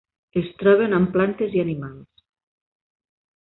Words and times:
Es 0.39 0.47
troben 0.61 0.95
en 0.99 1.05
plantes 1.17 1.53
i 1.59 1.63
animals. 1.65 2.25